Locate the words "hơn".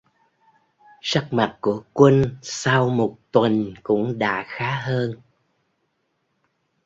4.81-5.21